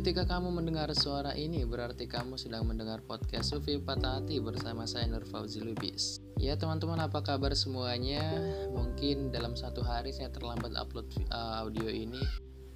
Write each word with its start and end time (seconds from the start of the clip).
ketika 0.00 0.24
kamu 0.24 0.48
mendengar 0.48 0.88
suara 0.96 1.36
ini 1.36 1.60
berarti 1.68 2.08
kamu 2.08 2.40
sedang 2.40 2.64
mendengar 2.64 3.04
podcast 3.04 3.52
Sufi 3.52 3.76
Patah 3.76 4.16
Hati 4.16 4.40
bersama 4.40 4.88
saya 4.88 5.04
Nur 5.04 5.28
Fauzi 5.28 5.60
Lubis. 5.60 6.24
Ya 6.40 6.56
teman-teman 6.56 6.96
apa 7.04 7.20
kabar 7.20 7.52
semuanya? 7.52 8.24
Mungkin 8.72 9.28
dalam 9.28 9.60
satu 9.60 9.84
hari 9.84 10.16
saya 10.16 10.32
terlambat 10.32 10.72
upload 10.72 11.04
uh, 11.28 11.68
audio 11.68 11.92
ini 11.92 12.16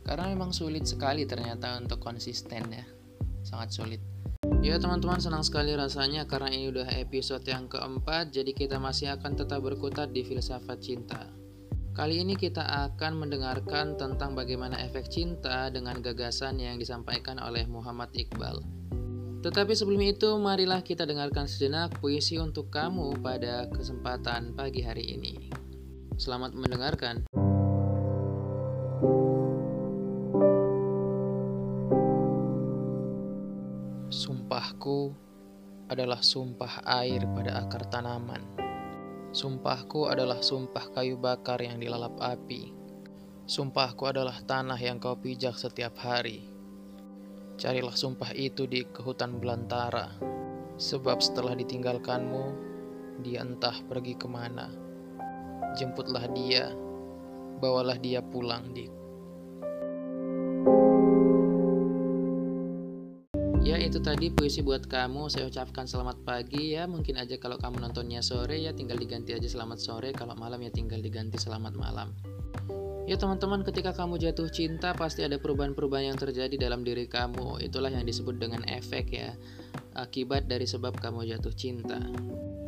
karena 0.05 0.37
memang 0.37 0.53
sulit 0.53 0.85
sekali 0.85 1.25
ternyata 1.25 1.81
untuk 1.81 1.97
konsisten 1.97 2.69
ya. 2.69 2.85
Sangat 3.41 3.73
sulit. 3.73 4.05
Ya 4.61 4.77
teman-teman 4.77 5.17
senang 5.17 5.49
sekali 5.49 5.73
rasanya 5.73 6.29
karena 6.29 6.53
ini 6.53 6.77
udah 6.77 6.93
episode 6.93 7.49
yang 7.49 7.73
keempat 7.73 8.37
jadi 8.37 8.53
kita 8.53 8.77
masih 8.77 9.17
akan 9.17 9.33
tetap 9.33 9.65
berkutat 9.65 10.13
di 10.13 10.29
filsafat 10.29 10.77
cinta. 10.77 11.25
Kali 11.95 12.27
ini 12.27 12.35
kita 12.35 12.91
akan 12.91 13.23
mendengarkan 13.23 13.95
tentang 13.95 14.35
bagaimana 14.35 14.83
efek 14.83 15.07
cinta 15.07 15.71
dengan 15.71 16.03
gagasan 16.03 16.59
yang 16.59 16.75
disampaikan 16.75 17.39
oleh 17.39 17.71
Muhammad 17.71 18.11
Iqbal. 18.11 18.67
Tetapi 19.47 19.79
sebelum 19.79 20.03
itu, 20.03 20.27
marilah 20.43 20.83
kita 20.83 21.07
dengarkan 21.07 21.47
sejenak 21.47 21.95
puisi 22.03 22.35
untuk 22.43 22.67
kamu 22.75 23.23
pada 23.23 23.71
kesempatan 23.71 24.59
pagi 24.59 24.83
hari 24.83 25.15
ini. 25.15 25.55
Selamat 26.19 26.59
mendengarkan. 26.59 27.31
Sumpahku 34.11 35.15
adalah 35.87 36.19
sumpah 36.27 36.83
air 37.07 37.23
pada 37.39 37.63
akar 37.63 37.87
tanaman 37.87 38.64
Sumpahku 39.35 40.07
adalah 40.07 40.39
sumpah 40.39 40.95
kayu 40.95 41.19
bakar 41.19 41.59
yang 41.59 41.83
dilalap 41.83 42.15
api. 42.23 42.71
Sumpahku 43.51 44.07
adalah 44.07 44.39
tanah 44.39 44.79
yang 44.79 45.03
kau 45.03 45.19
pijak 45.19 45.59
setiap 45.59 45.99
hari. 45.99 46.47
Carilah 47.59 47.99
sumpah 47.99 48.31
itu 48.31 48.71
di 48.71 48.87
kehutan 48.95 49.43
belantara, 49.43 50.15
sebab 50.79 51.19
setelah 51.19 51.59
ditinggalkanmu, 51.59 52.45
dia 53.27 53.43
entah 53.43 53.75
pergi 53.91 54.15
ke 54.15 54.31
mana. 54.31 54.71
Jemputlah 55.75 56.31
dia, 56.31 56.71
bawalah 57.59 57.99
dia 57.99 58.23
pulang, 58.23 58.71
Dik. 58.71 59.04
Ya 63.65 63.81
itu 63.81 63.97
tadi 63.97 64.29
puisi 64.29 64.61
buat 64.61 64.85
kamu. 64.85 65.33
Saya 65.33 65.49
ucapkan 65.49 65.89
selamat 65.89 66.21
pagi 66.21 66.77
ya. 66.77 66.85
Mungkin 66.85 67.17
aja 67.17 67.41
kalau 67.41 67.57
kamu 67.57 67.81
nontonnya 67.81 68.21
sore 68.21 68.61
ya 68.61 68.77
tinggal 68.77 69.01
diganti 69.01 69.33
aja 69.33 69.49
selamat 69.49 69.81
sore. 69.81 70.13
Kalau 70.13 70.37
malam 70.37 70.61
ya 70.61 70.69
tinggal 70.69 71.01
diganti 71.01 71.41
selamat 71.41 71.73
malam. 71.73 72.13
Ya 73.09 73.17
teman-teman 73.17 73.65
ketika 73.65 73.93
kamu 73.93 74.17
jatuh 74.17 74.49
cinta 74.49 74.97
Pasti 74.97 75.29
ada 75.29 75.37
perubahan-perubahan 75.37 76.13
yang 76.13 76.21
terjadi 76.21 76.61
dalam 76.61 76.85
diri 76.85 77.09
kamu. 77.09 77.65
Itulah 77.65 77.89
yang 77.89 78.05
disebut 78.05 78.37
dengan 78.37 78.69
efek 78.69 79.17
ya 79.17 79.33
Akibat 79.97 80.45
dari 80.45 80.69
sebab 80.69 81.01
kamu 81.01 81.25
jatuh 81.25 81.57
cinta. 81.57 82.05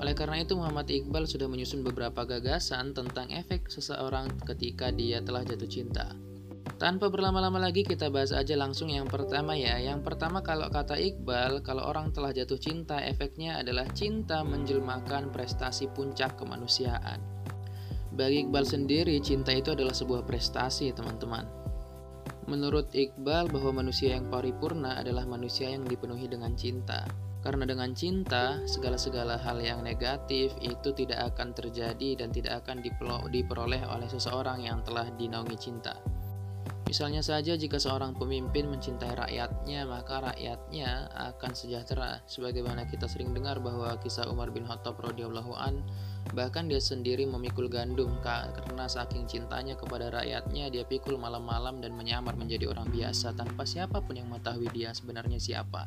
Oleh 0.00 0.16
karena 0.16 0.40
itu 0.40 0.56
Muhammad 0.56 0.88
Iqbal 0.88 1.28
sudah 1.28 1.44
menyusun 1.44 1.84
beberapa 1.84 2.24
gagasan 2.24 2.96
tentang 2.96 3.28
efek 3.36 3.68
seseorang 3.68 4.32
ketika 4.48 4.88
dia 4.88 5.20
telah 5.20 5.44
jatuh 5.44 5.68
cinta. 5.68 6.16
Tanpa 6.76 7.08
berlama-lama 7.08 7.56
lagi 7.56 7.88
kita 7.88 8.12
bahas 8.12 8.36
aja 8.36 8.52
langsung 8.52 8.92
yang 8.92 9.08
pertama 9.08 9.56
ya. 9.56 9.80
Yang 9.80 10.04
pertama 10.04 10.44
kalau 10.44 10.68
kata 10.68 11.00
Iqbal, 11.00 11.64
kalau 11.64 11.88
orang 11.88 12.12
telah 12.12 12.36
jatuh 12.36 12.60
cinta 12.60 13.00
efeknya 13.00 13.64
adalah 13.64 13.88
cinta 13.96 14.44
menjelmakan 14.44 15.32
prestasi 15.32 15.88
puncak 15.88 16.36
kemanusiaan. 16.36 17.16
Bagi 18.12 18.44
Iqbal 18.44 18.68
sendiri, 18.68 19.16
cinta 19.24 19.56
itu 19.56 19.72
adalah 19.72 19.96
sebuah 19.96 20.28
prestasi, 20.28 20.92
teman-teman. 20.92 21.48
Menurut 22.44 22.92
Iqbal 22.92 23.48
bahwa 23.48 23.80
manusia 23.80 24.12
yang 24.12 24.28
paripurna 24.28 25.00
adalah 25.00 25.24
manusia 25.24 25.72
yang 25.72 25.88
dipenuhi 25.88 26.28
dengan 26.28 26.52
cinta. 26.60 27.08
Karena 27.40 27.64
dengan 27.64 27.96
cinta, 27.96 28.60
segala-segala 28.68 29.40
hal 29.40 29.64
yang 29.64 29.80
negatif 29.80 30.52
itu 30.60 30.92
tidak 30.92 31.32
akan 31.32 31.56
terjadi 31.56 32.20
dan 32.20 32.28
tidak 32.36 32.60
akan 32.68 32.84
diperoleh 33.32 33.80
oleh 33.80 34.08
seseorang 34.12 34.60
yang 34.60 34.84
telah 34.84 35.08
dinaungi 35.16 35.56
cinta. 35.56 36.15
Misalnya 36.86 37.18
saja 37.18 37.58
jika 37.58 37.82
seorang 37.82 38.14
pemimpin 38.14 38.70
mencintai 38.70 39.18
rakyatnya, 39.18 39.90
maka 39.90 40.22
rakyatnya 40.22 41.10
akan 41.34 41.50
sejahtera. 41.50 42.22
Sebagaimana 42.30 42.86
kita 42.86 43.10
sering 43.10 43.34
dengar 43.34 43.58
bahwa 43.58 43.98
kisah 43.98 44.30
Umar 44.30 44.54
bin 44.54 44.62
Khattab 44.62 45.02
radhiyallahu 45.02 45.50
an, 45.58 45.82
bahkan 46.30 46.70
dia 46.70 46.78
sendiri 46.78 47.26
memikul 47.26 47.66
gandum 47.66 48.22
karena 48.22 48.86
saking 48.86 49.26
cintanya 49.26 49.74
kepada 49.74 50.14
rakyatnya, 50.14 50.70
dia 50.70 50.86
pikul 50.86 51.18
malam-malam 51.18 51.82
dan 51.82 51.90
menyamar 51.98 52.38
menjadi 52.38 52.70
orang 52.70 52.86
biasa 52.94 53.34
tanpa 53.34 53.66
siapa 53.66 53.98
pun 54.06 54.22
yang 54.22 54.30
mengetahui 54.30 54.70
dia 54.70 54.94
sebenarnya 54.94 55.42
siapa. 55.42 55.82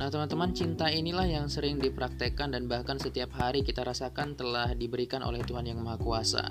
Nah, 0.00 0.08
teman-teman, 0.08 0.56
cinta 0.56 0.88
inilah 0.88 1.28
yang 1.28 1.52
sering 1.52 1.76
dipraktekkan 1.76 2.56
dan 2.56 2.64
bahkan 2.64 2.96
setiap 2.96 3.36
hari 3.36 3.60
kita 3.60 3.84
rasakan 3.84 4.32
telah 4.32 4.72
diberikan 4.72 5.20
oleh 5.20 5.44
Tuhan 5.44 5.68
Yang 5.68 5.84
Maha 5.84 6.00
Kuasa. 6.00 6.44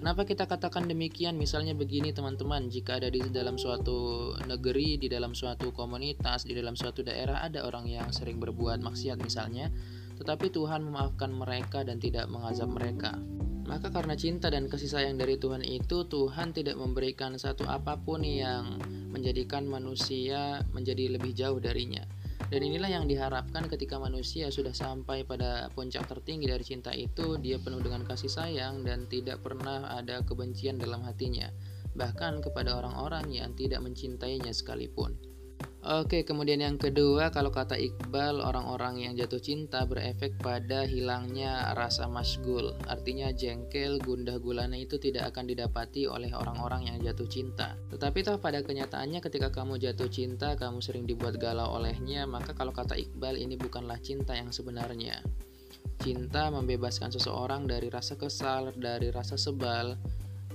Kenapa 0.00 0.24
kita 0.24 0.48
katakan 0.48 0.88
demikian? 0.88 1.36
Misalnya 1.36 1.76
begini 1.76 2.16
teman-teman, 2.16 2.72
jika 2.72 2.96
ada 2.96 3.12
di 3.12 3.20
dalam 3.28 3.60
suatu 3.60 4.32
negeri, 4.48 4.96
di 4.96 5.12
dalam 5.12 5.36
suatu 5.36 5.76
komunitas, 5.76 6.48
di 6.48 6.56
dalam 6.56 6.72
suatu 6.72 7.04
daerah 7.04 7.44
ada 7.44 7.68
orang 7.68 7.84
yang 7.84 8.08
sering 8.08 8.40
berbuat 8.40 8.80
maksiat 8.80 9.20
misalnya, 9.20 9.68
tetapi 10.16 10.48
Tuhan 10.48 10.88
memaafkan 10.88 11.28
mereka 11.36 11.84
dan 11.84 12.00
tidak 12.00 12.32
mengazab 12.32 12.72
mereka. 12.72 13.20
Maka 13.68 13.92
karena 13.92 14.16
cinta 14.16 14.48
dan 14.48 14.72
kasih 14.72 14.88
sayang 14.88 15.20
dari 15.20 15.36
Tuhan 15.36 15.60
itu, 15.60 16.08
Tuhan 16.08 16.56
tidak 16.56 16.80
memberikan 16.80 17.36
satu 17.36 17.68
apa 17.68 18.00
pun 18.00 18.24
yang 18.24 18.80
menjadikan 19.12 19.68
manusia 19.68 20.64
menjadi 20.72 21.12
lebih 21.12 21.36
jauh 21.36 21.60
darinya. 21.60 22.08
Dan 22.50 22.66
inilah 22.66 22.90
yang 22.90 23.06
diharapkan 23.06 23.70
ketika 23.70 23.94
manusia 24.02 24.50
sudah 24.50 24.74
sampai 24.74 25.22
pada 25.22 25.70
puncak 25.70 26.10
tertinggi 26.10 26.50
dari 26.50 26.66
cinta 26.66 26.90
itu, 26.90 27.38
dia 27.38 27.62
penuh 27.62 27.78
dengan 27.78 28.02
kasih 28.02 28.26
sayang 28.26 28.82
dan 28.82 29.06
tidak 29.06 29.38
pernah 29.46 29.94
ada 29.94 30.26
kebencian 30.26 30.74
dalam 30.74 31.06
hatinya, 31.06 31.46
bahkan 31.94 32.42
kepada 32.42 32.74
orang-orang 32.74 33.30
yang 33.30 33.54
tidak 33.54 33.78
mencintainya 33.86 34.50
sekalipun. 34.50 35.29
Oke, 35.80 36.28
kemudian 36.28 36.60
yang 36.60 36.76
kedua, 36.76 37.32
kalau 37.32 37.48
kata 37.48 37.72
Iqbal, 37.72 38.44
orang-orang 38.44 39.00
yang 39.00 39.16
jatuh 39.16 39.40
cinta 39.40 39.88
berefek 39.88 40.36
pada 40.36 40.84
hilangnya 40.84 41.72
rasa 41.72 42.04
masgul. 42.04 42.76
Artinya 42.84 43.32
jengkel, 43.32 43.96
gundah 43.96 44.36
gulana 44.44 44.76
itu 44.76 45.00
tidak 45.00 45.32
akan 45.32 45.48
didapati 45.48 46.04
oleh 46.04 46.36
orang-orang 46.36 46.92
yang 46.92 47.00
jatuh 47.00 47.24
cinta. 47.24 47.80
Tetapi 47.88 48.18
toh 48.20 48.36
pada 48.36 48.60
kenyataannya 48.60 49.24
ketika 49.24 49.48
kamu 49.48 49.80
jatuh 49.80 50.12
cinta, 50.12 50.52
kamu 50.52 50.84
sering 50.84 51.08
dibuat 51.08 51.40
galau 51.40 51.80
olehnya, 51.80 52.28
maka 52.28 52.52
kalau 52.52 52.76
kata 52.76 53.00
Iqbal 53.00 53.40
ini 53.40 53.56
bukanlah 53.56 53.96
cinta 54.04 54.36
yang 54.36 54.52
sebenarnya. 54.52 55.24
Cinta 56.04 56.52
membebaskan 56.52 57.08
seseorang 57.08 57.64
dari 57.64 57.88
rasa 57.88 58.20
kesal, 58.20 58.76
dari 58.76 59.08
rasa 59.08 59.40
sebal, 59.40 59.96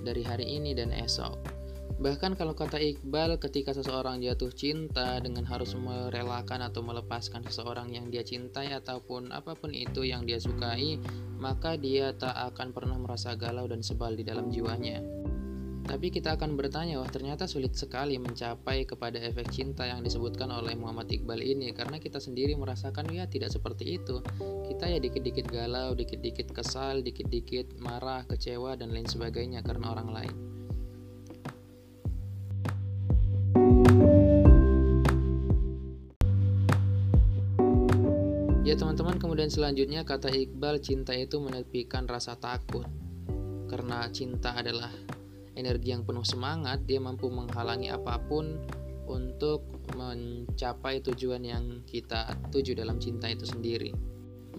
dari 0.06 0.22
hari 0.22 0.53
ini 0.53 0.78
dan 0.78 0.94
esok. 0.94 1.55
Bahkan 1.96 2.35
kalau 2.35 2.51
kata 2.53 2.75
Iqbal, 2.75 3.40
ketika 3.40 3.72
seseorang 3.72 4.19
jatuh 4.19 4.51
cinta 4.51 5.18
dengan 5.23 5.47
harus 5.47 5.73
merelakan 5.79 6.68
atau 6.68 6.84
melepaskan 6.84 7.47
seseorang 7.47 7.88
yang 7.96 8.12
dia 8.12 8.22
cintai 8.22 8.75
ataupun 8.75 9.31
apa 9.31 9.56
pun 9.56 9.72
itu 9.72 10.03
yang 10.03 10.28
dia 10.28 10.38
sukai, 10.38 11.00
maka 11.40 11.79
dia 11.79 12.12
tak 12.12 12.35
akan 12.53 12.75
pernah 12.75 13.00
merasa 13.00 13.34
galau 13.40 13.66
dan 13.66 13.79
sebal 13.79 14.12
di 14.13 14.28
dalam 14.28 14.51
jiwanya. 14.51 15.00
Tapi 15.85 16.09
kita 16.09 16.34
akan 16.34 16.57
bertanya, 16.57 16.97
wah 16.97 17.06
ternyata 17.06 17.45
sulit 17.45 17.78
sekali 17.78 18.18
mencapai 18.18 18.90
kepada 18.90 19.22
efek 19.22 19.53
cinta 19.53 19.85
yang 19.85 20.01
disebutkan 20.01 20.50
oleh 20.50 20.74
Muhammad 20.74 21.13
Iqbal 21.13 21.45
ini 21.45 21.69
karena 21.78 22.01
kita 22.01 22.18
sendiri 22.18 22.57
merasakan 22.57 23.06
ya 23.13 23.29
tidak 23.29 23.53
seperti 23.53 24.01
itu. 24.01 24.18
Kita 24.66 24.90
ya 24.90 24.97
dikit-dikit 24.97 25.45
galau, 25.45 25.94
dikit-dikit 25.94 26.50
kesal, 26.50 27.06
dikit-dikit 27.06 27.77
marah, 27.77 28.25
kecewa 28.25 28.74
dan 28.74 28.98
lain 28.98 29.06
sebagainya 29.06 29.62
karena 29.62 29.94
orang 29.94 30.10
lain. 30.10 30.55
Teman-teman 38.75 39.16
kemudian 39.16 39.48
selanjutnya 39.48 40.04
kata 40.04 40.27
Iqbal 40.27 40.83
cinta 40.83 41.16
itu 41.16 41.39
menepikan 41.39 42.04
rasa 42.12 42.36
takut. 42.36 42.83
Karena 43.72 44.04
cinta 44.12 44.51
adalah 44.51 44.92
energi 45.56 45.95
yang 45.95 46.04
penuh 46.04 46.27
semangat 46.27 46.83
Dia 46.83 47.00
mampu 47.00 47.31
menghalangi 47.31 47.88
apa 47.88 48.19
pun 48.27 48.60
untuk 49.07 49.63
mencapai 49.95 51.00
tujuan 51.07 51.39
yang 51.48 51.63
kita 51.88 52.36
tuju 52.51 52.75
dalam 52.75 53.00
cinta 53.00 53.31
itu 53.31 53.48
sendiri. 53.48 53.95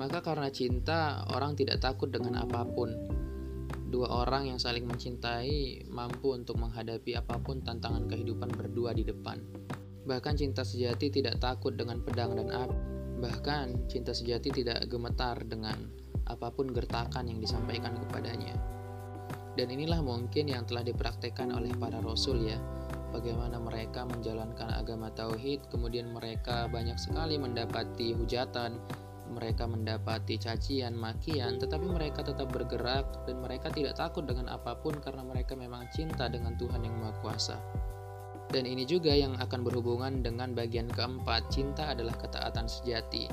Maka 0.01 0.25
karena 0.25 0.49
cinta 0.49 1.29
orang 1.37 1.53
tidak 1.53 1.85
takut 1.85 2.09
dengan 2.09 2.41
apa 2.41 2.65
pun. 2.65 2.97
Dua 3.93 4.25
orang 4.25 4.49
yang 4.49 4.57
saling 4.57 4.89
mencintai 4.89 5.85
mampu 5.93 6.33
untuk 6.33 6.57
menghadapi 6.57 7.21
apa 7.21 7.37
pun 7.37 7.61
tantangan 7.61 8.09
kehidupan 8.09 8.49
berdua 8.49 8.97
di 8.97 9.05
depan. 9.05 9.45
Bahkan 10.09 10.35
cinta 10.41 10.65
sejati 10.65 11.13
tidak 11.13 11.37
takut 11.37 11.77
dengan 11.77 12.01
pedang 12.01 12.33
dan 12.33 12.49
api 12.49 12.96
Bahkan 13.17 13.89
cinta 13.89 14.13
sejati 14.13 14.53
tidak 14.53 14.85
gemetar 14.89 15.41
dengan 15.45 15.77
apa 16.27 16.51
pun 16.51 16.71
gertakan 16.75 17.31
yang 17.31 17.39
disampaikan 17.39 17.97
kepadanya. 18.07 18.55
Dan 19.57 19.73
inilah 19.73 20.05
mungkin 20.05 20.53
yang 20.53 20.69
telah 20.69 20.85
dipraktekkan 20.85 21.49
oleh 21.55 21.73
para 21.77 21.99
rasul 22.05 22.45
ya. 22.45 22.61
bagaimana 23.07 23.57
mereka 23.57 24.05
menjalankan 24.05 24.77
agama 24.77 25.09
tauhid, 25.09 25.73
kemudian 25.73 26.13
mereka 26.13 26.69
banyak 26.69 27.01
sekali 27.01 27.41
mendapati 27.41 28.13
hujatan, 28.13 28.77
mereka 29.33 29.65
mendapati 29.65 30.37
cacian, 30.37 30.93
makian, 30.93 31.57
tetapi 31.57 31.87
mereka 31.89 32.21
tetap 32.21 32.53
bergerak 32.53 33.25
dan 33.25 33.41
mereka 33.41 33.73
tidak 33.73 33.97
takut 33.97 34.29
dengan 34.29 34.53
apa 34.53 34.77
pun 34.77 35.01
karena 35.01 35.25
mereka 35.25 35.57
memang 35.57 35.89
cinta 35.97 36.29
dengan 36.29 36.61
Tuhan 36.61 36.85
yang 36.85 36.93
Maha 37.01 37.17
Kuasa. 37.25 37.57
Dan 38.51 38.65
ini 38.65 38.87
juga 38.87 39.11
yang 39.11 39.35
akan 39.37 39.67
berhubungan 39.67 40.23
dengan 40.23 40.55
bagian 40.55 40.87
keempat, 40.87 41.51
cinta 41.51 41.91
adalah 41.91 42.15
ketaatan 42.15 42.71
sejati. 42.71 43.27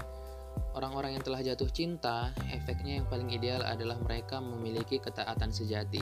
Orang-orang 0.74 1.18
yang 1.18 1.24
telah 1.24 1.42
jatuh 1.46 1.70
cinta, 1.70 2.34
efeknya 2.50 3.02
yang 3.02 3.06
paling 3.06 3.30
ideal 3.30 3.62
adalah 3.62 3.98
mereka 4.02 4.42
memiliki 4.42 4.98
ketaatan 4.98 5.54
sejati. 5.54 6.02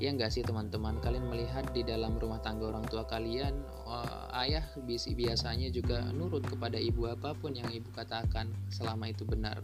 Ya 0.00 0.08
enggak 0.08 0.32
sih 0.32 0.40
teman-teman, 0.40 0.96
kalian 1.04 1.28
melihat 1.28 1.68
di 1.76 1.84
dalam 1.84 2.16
rumah 2.16 2.40
tangga 2.40 2.72
orang 2.72 2.88
tua 2.88 3.04
kalian, 3.04 3.52
oh, 3.84 4.32
ayah 4.40 4.64
biasanya 5.12 5.68
juga 5.68 6.00
nurut 6.16 6.40
kepada 6.40 6.80
ibu 6.80 7.04
apa 7.04 7.36
pun 7.36 7.52
yang 7.52 7.68
ibu 7.68 7.92
katakan 7.92 8.48
selama 8.72 9.12
itu 9.12 9.28
benar. 9.28 9.60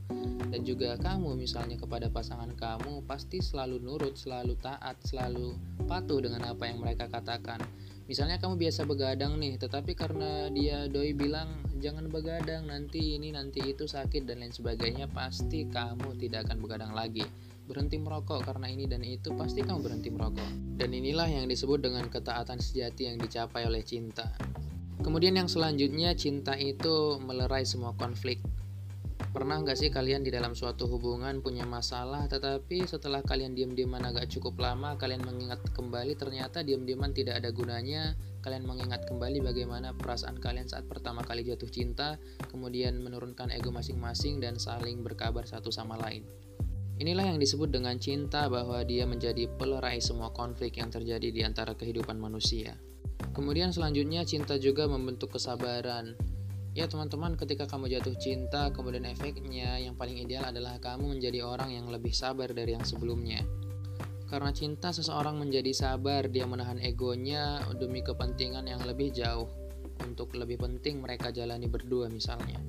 Dan 0.52 0.60
juga 0.68 1.00
kamu 1.00 1.40
misalnya 1.40 1.80
kepada 1.80 2.12
pasangan 2.12 2.52
kamu 2.52 3.08
pasti 3.08 3.40
selalu 3.40 3.80
nurut, 3.80 4.20
selalu 4.20 4.60
taat, 4.60 5.00
selalu 5.08 5.56
patuh 5.88 6.20
dengan 6.20 6.52
apa 6.52 6.68
yang 6.68 6.84
mereka 6.84 7.08
katakan. 7.08 7.64
Misalnya 8.06 8.38
kamu 8.38 8.54
biasa 8.54 8.86
begadang 8.86 9.34
nih, 9.42 9.58
tetapi 9.58 9.98
karena 9.98 10.46
dia 10.54 10.86
doi 10.86 11.10
bilang 11.10 11.66
jangan 11.82 12.06
begadang 12.06 12.70
nanti 12.70 13.18
ini 13.18 13.34
nanti 13.34 13.66
itu 13.66 13.90
sakit 13.90 14.22
dan 14.24 14.46
lain 14.46 14.54
sebagainya, 14.54 15.10
pasti 15.10 15.66
kamu 15.66 16.14
tidak 16.18 16.46
akan 16.46 16.58
begadang 16.62 16.94
lagi 16.94 17.26
berhenti 17.66 17.98
merokok 17.98 18.46
karena 18.46 18.70
ini 18.70 18.86
dan 18.86 19.02
itu, 19.02 19.34
pasti 19.34 19.66
kamu 19.66 19.82
berhenti 19.82 20.08
merokok. 20.14 20.78
Dan 20.78 20.94
inilah 20.94 21.26
yang 21.26 21.50
disebut 21.50 21.82
dengan 21.82 22.06
ketaatan 22.06 22.62
sejati 22.62 23.10
yang 23.10 23.18
dicapai 23.18 23.66
oleh 23.66 23.82
cinta. 23.82 24.30
Kemudian 25.02 25.34
yang 25.34 25.50
selanjutnya, 25.50 26.14
cinta 26.14 26.54
itu 26.54 27.18
melerai 27.20 27.66
semua 27.66 27.92
konflik. 27.98 28.38
Pernah 29.36 29.60
nggak 29.60 29.76
sih 29.76 29.92
kalian 29.92 30.24
di 30.24 30.32
dalam 30.32 30.56
suatu 30.56 30.88
hubungan 30.88 31.44
punya 31.44 31.68
masalah, 31.68 32.24
tetapi 32.24 32.88
setelah 32.88 33.20
kalian 33.20 33.52
diam-diaman 33.52 34.00
agak 34.08 34.32
cukup 34.32 34.56
lama, 34.56 34.96
kalian 34.96 35.20
mengingat 35.28 35.60
kembali 35.76 36.16
ternyata 36.16 36.64
diam-diaman 36.64 37.12
tidak 37.12 37.44
ada 37.44 37.52
gunanya, 37.52 38.16
kalian 38.40 38.64
mengingat 38.64 39.04
kembali 39.04 39.44
bagaimana 39.44 39.92
perasaan 39.92 40.40
kalian 40.40 40.72
saat 40.72 40.88
pertama 40.88 41.20
kali 41.20 41.44
jatuh 41.44 41.68
cinta, 41.68 42.16
kemudian 42.48 42.96
menurunkan 42.96 43.52
ego 43.52 43.68
masing-masing 43.68 44.40
dan 44.40 44.56
saling 44.56 45.04
berkabar 45.04 45.44
satu 45.44 45.68
sama 45.68 46.00
lain. 46.00 46.24
Inilah 46.96 47.28
yang 47.28 47.36
disebut 47.36 47.68
dengan 47.68 48.00
cinta 48.00 48.48
bahwa 48.48 48.80
dia 48.88 49.04
menjadi 49.04 49.52
pelerai 49.52 50.00
semua 50.00 50.32
konflik 50.32 50.80
yang 50.80 50.88
terjadi 50.88 51.28
di 51.28 51.44
antara 51.44 51.76
kehidupan 51.76 52.16
manusia. 52.16 52.80
Kemudian 53.36 53.68
selanjutnya 53.68 54.24
cinta 54.24 54.56
juga 54.56 54.88
membentuk 54.88 55.36
kesabaran. 55.36 56.16
Ya 56.76 56.84
teman-teman 56.84 57.40
ketika 57.40 57.64
kamu 57.64 57.88
jatuh 57.88 58.12
cinta 58.20 58.68
kemudian 58.68 59.08
efeknya 59.08 59.80
yang 59.80 59.96
paling 59.96 60.20
ideal 60.20 60.52
adalah 60.52 60.76
kamu 60.76 61.16
menjadi 61.16 61.40
orang 61.40 61.72
yang 61.72 61.88
lebih 61.88 62.12
sabar 62.12 62.52
dari 62.52 62.76
yang 62.76 62.84
sebelumnya. 62.84 63.40
Karena 64.28 64.52
cinta 64.52 64.92
seseorang 64.92 65.40
menjadi 65.40 65.72
sabar, 65.72 66.28
dia 66.28 66.44
menahan 66.44 66.76
egonya 66.76 67.64
demi 67.80 68.04
kepentingan 68.04 68.68
yang 68.68 68.84
lebih 68.84 69.08
jauh. 69.08 69.48
Untuk 70.04 70.36
lebih 70.36 70.60
penting 70.60 71.00
mereka 71.00 71.32
jalani 71.32 71.64
berdua 71.64 72.12
misalnya. 72.12 72.60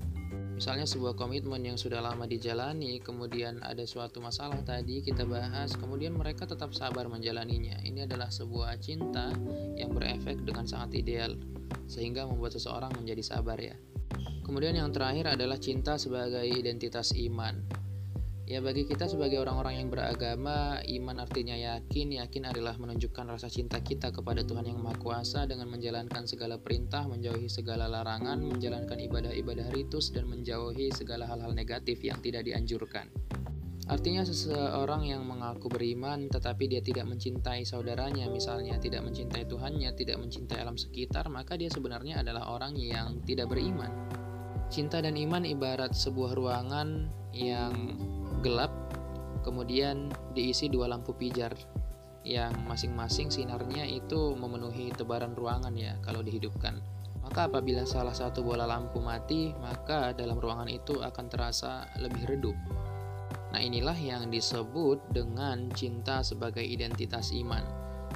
Misalnya 0.56 0.88
sebuah 0.88 1.20
komitmen 1.20 1.60
yang 1.68 1.76
sudah 1.76 2.00
lama 2.00 2.24
dijalani, 2.24 3.04
kemudian 3.04 3.60
ada 3.60 3.84
suatu 3.84 4.24
masalah 4.24 4.64
tadi 4.64 5.04
kita 5.04 5.28
bahas, 5.28 5.76
kemudian 5.76 6.16
mereka 6.16 6.48
tetap 6.48 6.72
sabar 6.72 7.12
menjalaninya. 7.12 7.84
Ini 7.84 8.08
adalah 8.08 8.32
sebuah 8.32 8.80
cinta 8.80 9.36
yang 9.76 9.92
berefek 9.92 10.48
dengan 10.48 10.64
sangat 10.64 10.96
ideal, 10.96 11.36
sehingga 11.92 12.24
membuat 12.24 12.56
seseorang 12.56 12.96
menjadi 12.96 13.36
sabar 13.36 13.60
ya. 13.60 13.76
Kemudian 14.48 14.80
yang 14.80 14.96
terakhir 14.96 15.36
adalah 15.36 15.60
cinta 15.60 16.00
sebagai 16.00 16.44
identitas 16.48 17.12
iman. 17.14 17.88
Ya 18.48 18.64
bagi 18.64 18.88
kita 18.88 19.12
sebagai 19.12 19.44
orang-orang 19.44 19.84
yang 19.84 19.92
beragama, 19.92 20.80
iman 20.80 21.20
artinya 21.20 21.52
yakin. 21.52 22.16
Yakin 22.16 22.48
adalah 22.48 22.80
menunjukkan 22.80 23.28
rasa 23.28 23.52
cinta 23.52 23.84
kita 23.84 24.16
kepada 24.16 24.48
Tuhan 24.48 24.72
yang 24.72 24.80
Maha 24.80 24.96
Kuasa 24.96 25.44
dengan 25.52 25.68
menjalankan 25.68 26.24
segala 26.24 26.56
perintah, 26.56 27.04
menjauhi 27.12 27.52
segala 27.52 27.92
larangan, 27.92 28.40
menjalankan 28.40 29.04
ibadah-ibadah 29.04 29.68
ritus 29.76 30.16
dan 30.16 30.32
menjauhi 30.32 30.96
segala 30.96 31.28
hal-hal 31.28 31.52
negatif 31.52 32.00
yang 32.00 32.24
tidak 32.24 32.48
dianjurkan. 32.48 33.12
Artinya 33.88 34.28
seseorang 34.28 35.08
yang 35.08 35.24
mengaku 35.24 35.72
beriman 35.72 36.28
tetapi 36.28 36.68
dia 36.68 36.84
tidak 36.84 37.08
mencintai 37.08 37.64
saudaranya, 37.64 38.28
misalnya 38.28 38.76
tidak 38.84 39.08
mencintai 39.08 39.48
Tuhannya, 39.48 39.96
tidak 39.96 40.20
mencintai 40.20 40.60
alam 40.60 40.76
sekitar, 40.76 41.32
maka 41.32 41.56
dia 41.56 41.72
sebenarnya 41.72 42.20
adalah 42.20 42.52
orang 42.52 42.76
yang 42.76 43.24
tidak 43.24 43.48
beriman. 43.48 43.88
Cinta 44.68 45.00
dan 45.00 45.16
iman 45.16 45.48
ibarat 45.48 45.96
sebuah 45.96 46.36
ruangan 46.36 47.08
yang 47.32 47.96
gelap, 48.44 48.76
kemudian 49.48 50.12
diisi 50.36 50.68
dua 50.68 50.92
lampu 50.92 51.16
pijar 51.16 51.56
yang 52.28 52.52
masing-masing 52.68 53.32
sinarnya 53.32 53.88
itu 53.88 54.36
memenuhi 54.36 54.92
tebaran 54.92 55.32
ruangan 55.32 55.72
ya 55.80 55.96
kalau 56.04 56.20
dihidupkan. 56.20 56.76
Maka 57.24 57.48
apabila 57.48 57.88
salah 57.88 58.12
satu 58.12 58.44
bola 58.44 58.68
lampu 58.68 59.00
mati, 59.00 59.56
maka 59.64 60.12
dalam 60.12 60.36
ruangan 60.36 60.68
itu 60.68 61.00
akan 61.00 61.26
terasa 61.32 61.88
lebih 62.00 62.24
redup. 62.28 62.56
Nah, 63.52 63.60
inilah 63.64 63.96
yang 63.96 64.28
disebut 64.28 65.14
dengan 65.16 65.72
cinta 65.72 66.20
sebagai 66.22 66.64
identitas 66.64 67.32
iman. 67.32 67.64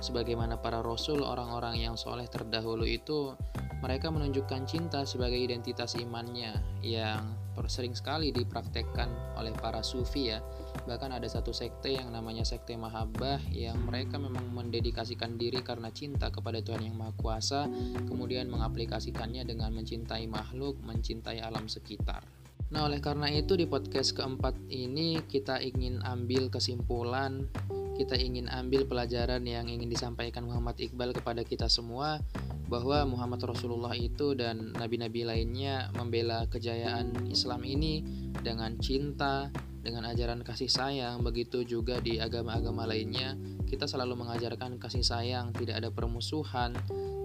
Sebagaimana 0.02 0.58
para 0.58 0.82
rasul, 0.82 1.22
orang-orang 1.22 1.78
yang 1.78 1.94
soleh 1.94 2.26
terdahulu 2.26 2.88
itu 2.90 3.38
mereka 3.86 4.10
menunjukkan 4.10 4.66
cinta 4.66 5.06
sebagai 5.06 5.38
identitas 5.38 5.94
imannya 5.94 6.58
yang 6.82 7.38
sering 7.70 7.94
sekali 7.94 8.34
dipraktekkan 8.34 9.38
oleh 9.38 9.54
para 9.54 9.86
sufi 9.86 10.34
ya. 10.34 10.42
Bahkan 10.90 11.14
ada 11.14 11.28
satu 11.30 11.54
sekte 11.54 11.94
yang 11.94 12.10
namanya 12.10 12.42
sekte 12.42 12.74
Mahabbah 12.74 13.38
yang 13.54 13.78
mereka 13.86 14.18
memang 14.18 14.50
mendedikasikan 14.50 15.38
diri 15.38 15.62
karena 15.62 15.94
cinta 15.94 16.34
kepada 16.34 16.64
Tuhan 16.66 16.82
yang 16.82 16.98
Maha 16.98 17.14
Kuasa, 17.14 17.70
kemudian 18.10 18.50
mengaplikasikannya 18.50 19.46
dengan 19.46 19.76
mencintai 19.78 20.26
makhluk, 20.26 20.82
mencintai 20.82 21.44
alam 21.44 21.70
sekitar. 21.70 22.41
Nah, 22.72 22.88
oleh 22.88 23.04
karena 23.04 23.28
itu 23.28 23.60
di 23.60 23.68
podcast 23.68 24.16
keempat 24.16 24.56
ini 24.72 25.20
kita 25.28 25.60
ingin 25.60 26.00
ambil 26.08 26.48
kesimpulan, 26.48 27.52
kita 28.00 28.16
ingin 28.16 28.48
ambil 28.48 28.88
pelajaran 28.88 29.44
yang 29.44 29.68
ingin 29.68 29.92
disampaikan 29.92 30.48
Muhammad 30.48 30.80
Iqbal 30.80 31.12
kepada 31.12 31.44
kita 31.44 31.68
semua 31.68 32.24
bahwa 32.72 33.04
Muhammad 33.04 33.44
Rasulullah 33.44 33.92
itu 33.92 34.32
dan 34.40 34.72
nabi-nabi 34.72 35.28
lainnya 35.28 35.92
membela 36.00 36.48
kejayaan 36.48 37.28
Islam 37.28 37.68
ini 37.68 38.08
dengan 38.40 38.80
cinta, 38.80 39.52
dengan 39.84 40.08
ajaran 40.08 40.40
kasih 40.40 40.72
sayang, 40.72 41.28
begitu 41.28 41.68
juga 41.68 42.00
di 42.00 42.24
agama-agama 42.24 42.88
lainnya 42.88 43.36
kita 43.68 43.84
selalu 43.84 44.24
mengajarkan 44.24 44.80
kasih 44.80 45.04
sayang, 45.04 45.52
tidak 45.52 45.84
ada 45.84 45.92
permusuhan, 45.92 46.72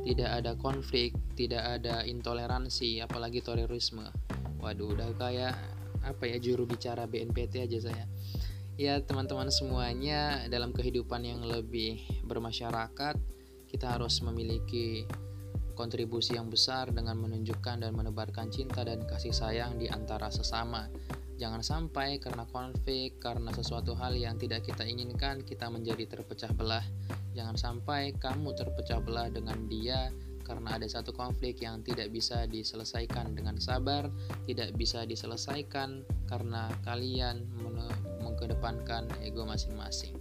tidak 0.07 0.31
ada 0.31 0.59
konflik, 0.59 1.15
tidak 1.39 1.63
ada 1.63 2.03
intoleransi, 2.03 3.03
apalagi 3.03 3.43
terorisme. 3.43 4.11
Waduh, 4.61 4.97
udah 4.97 5.11
kayak 5.19 5.55
apa 6.07 6.25
ya 6.31 6.39
juru 6.39 6.65
bicara 6.65 7.05
BNPT 7.05 7.67
aja 7.67 7.79
saya. 7.91 8.05
Ya, 8.77 9.01
teman-teman 9.01 9.49
semuanya 9.49 10.45
dalam 10.53 10.71
kehidupan 10.77 11.25
yang 11.25 11.41
lebih 11.49 12.05
bermasyarakat, 12.29 13.17
kita 13.73 13.87
harus 13.97 14.21
memiliki 14.21 15.09
kontribusi 15.77 16.37
yang 16.37 16.49
besar 16.49 16.93
dengan 16.93 17.21
menunjukkan 17.21 17.85
dan 17.85 17.93
menebarkan 17.93 18.49
cinta 18.49 18.85
dan 18.85 19.05
kasih 19.05 19.33
sayang 19.33 19.77
di 19.81 19.89
antara 19.89 20.29
sesama. 20.29 20.89
Jangan 21.37 21.61
sampai 21.61 22.17
karena 22.17 22.49
konflik, 22.49 23.21
karena 23.21 23.53
sesuatu 23.53 23.93
hal 23.93 24.17
yang 24.17 24.41
tidak 24.41 24.65
kita 24.65 24.89
inginkan, 24.89 25.45
kita 25.45 25.69
menjadi 25.69 26.09
terpecah 26.09 26.49
belah. 26.57 26.85
Jangan 27.37 27.61
sampai 27.61 28.17
kamu 28.17 28.57
terpecah 28.57 29.05
belah 29.05 29.29
dengan 29.29 29.69
dia 29.69 30.09
karena 30.47 30.79
ada 30.79 30.87
satu 30.87 31.11
konflik 31.11 31.59
yang 31.67 31.83
tidak 31.83 32.15
bisa 32.15 32.47
diselesaikan 32.47 33.35
dengan 33.35 33.59
sabar, 33.59 34.07
tidak 34.47 34.71
bisa 34.79 35.03
diselesaikan 35.03 36.07
karena 36.31 36.71
kalian 36.87 37.43
mengedepankan 38.23 39.11
ego 39.27 39.43
masing-masing. 39.43 40.15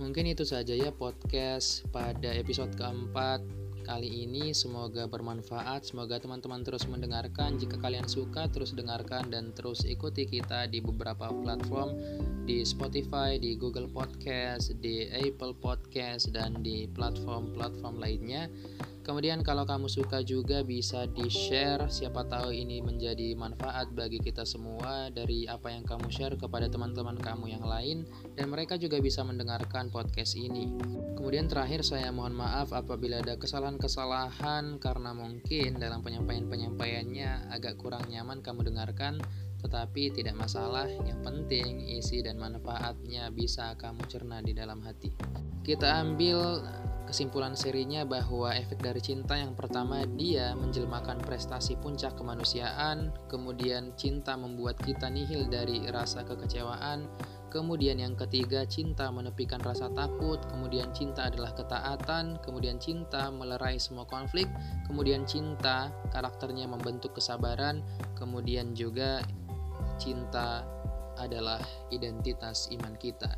Mungkin 0.00 0.28
itu 0.32 0.48
saja 0.48 0.72
ya 0.72 0.92
podcast 0.92 1.84
pada 1.92 2.32
episode 2.32 2.72
keempat 2.76 3.44
kali 3.86 4.26
ini. 4.26 4.50
Semoga 4.50 5.06
bermanfaat. 5.06 5.86
Semoga 5.88 6.18
teman-teman 6.18 6.66
terus 6.66 6.84
mendengarkan. 6.90 7.56
Jika 7.56 7.78
kalian 7.78 8.10
suka 8.10 8.50
terus 8.50 8.74
dengarkan 8.74 9.30
dan 9.30 9.54
terus 9.54 9.86
ikuti 9.86 10.26
kita 10.26 10.66
di 10.66 10.82
beberapa 10.82 11.30
platform 11.30 11.96
di 12.46 12.62
Spotify 12.62 13.42
di 13.42 13.58
Google 13.58 13.90
Podcast 13.90 14.70
di 14.78 15.10
Apple 15.10 15.58
Podcast 15.58 16.30
dan 16.30 16.62
di 16.62 16.86
platform-platform 16.86 17.98
lainnya. 17.98 18.46
Kemudian 19.06 19.46
kalau 19.46 19.62
kamu 19.62 19.86
suka 19.86 20.22
juga 20.26 20.66
bisa 20.66 21.06
di-share, 21.06 21.86
siapa 21.86 22.26
tahu 22.26 22.50
ini 22.50 22.82
menjadi 22.82 23.38
manfaat 23.38 23.94
bagi 23.94 24.18
kita 24.18 24.42
semua 24.42 25.14
dari 25.14 25.46
apa 25.46 25.70
yang 25.70 25.86
kamu 25.86 26.10
share 26.10 26.34
kepada 26.34 26.66
teman-teman 26.66 27.14
kamu 27.14 27.54
yang 27.54 27.62
lain 27.62 28.02
dan 28.34 28.50
mereka 28.50 28.74
juga 28.74 28.98
bisa 28.98 29.22
mendengarkan 29.22 29.94
podcast 29.94 30.34
ini. 30.34 30.74
Kemudian 31.14 31.46
terakhir 31.46 31.86
saya 31.86 32.10
mohon 32.10 32.34
maaf 32.34 32.74
apabila 32.74 33.22
ada 33.22 33.38
kesalahan-kesalahan 33.38 34.82
karena 34.82 35.14
mungkin 35.14 35.78
dalam 35.78 36.02
penyampaian-penyampaiannya 36.02 37.54
agak 37.54 37.78
kurang 37.78 38.10
nyaman 38.10 38.42
kamu 38.42 38.74
dengarkan 38.74 39.22
tetapi 39.66 40.14
tidak 40.14 40.38
masalah, 40.38 40.86
yang 40.86 41.18
penting 41.26 41.90
isi 41.98 42.22
dan 42.22 42.38
manfaatnya 42.38 43.34
bisa 43.34 43.74
kamu 43.74 44.06
cerna 44.06 44.38
di 44.38 44.54
dalam 44.54 44.78
hati. 44.86 45.10
Kita 45.66 45.98
ambil 45.98 46.62
Kesimpulan 47.06 47.54
serinya 47.54 48.02
bahwa 48.02 48.50
efek 48.50 48.82
dari 48.82 48.98
cinta 48.98 49.38
yang 49.38 49.54
pertama 49.54 50.02
dia 50.18 50.58
menjelmakan 50.58 51.22
prestasi 51.22 51.78
puncak 51.78 52.18
kemanusiaan, 52.18 53.14
kemudian 53.30 53.94
cinta 53.94 54.34
membuat 54.34 54.74
kita 54.82 55.06
nihil 55.06 55.46
dari 55.46 55.86
rasa 55.86 56.26
kekecewaan, 56.26 57.06
kemudian 57.46 58.02
yang 58.02 58.18
ketiga 58.18 58.66
cinta 58.66 59.06
menepikan 59.14 59.62
rasa 59.62 59.86
takut, 59.94 60.42
kemudian 60.50 60.90
cinta 60.90 61.30
adalah 61.30 61.54
ketaatan, 61.54 62.42
kemudian 62.42 62.82
cinta 62.82 63.30
melerai 63.30 63.78
semua 63.78 64.02
konflik, 64.10 64.50
kemudian 64.90 65.22
cinta 65.30 65.94
karakternya 66.10 66.66
membentuk 66.66 67.14
kesabaran, 67.14 67.86
kemudian 68.18 68.74
juga 68.74 69.22
cinta 69.96 70.64
adalah 71.16 71.60
identitas 71.90 72.68
iman 72.72 72.94
kita. 72.96 73.32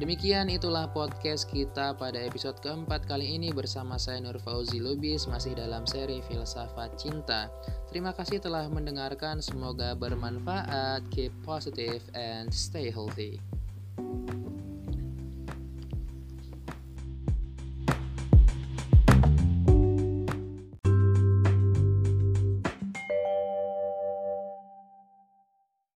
Demikian 0.00 0.48
itulah 0.48 0.88
podcast 0.90 1.44
kita 1.52 1.92
pada 2.00 2.16
episode 2.16 2.56
keempat 2.64 3.04
kali 3.04 3.36
ini 3.36 3.52
bersama 3.52 4.00
saya 4.00 4.16
Nur 4.24 4.40
Fauzi 4.40 4.80
Lubis 4.80 5.28
masih 5.28 5.52
dalam 5.54 5.84
seri 5.84 6.24
Filsafat 6.24 6.96
Cinta. 6.96 7.52
Terima 7.92 8.16
kasih 8.16 8.40
telah 8.40 8.64
mendengarkan, 8.72 9.44
semoga 9.44 9.92
bermanfaat, 9.92 11.04
keep 11.12 11.30
positive 11.44 12.00
and 12.16 12.48
stay 12.48 12.88
healthy. 12.88 13.36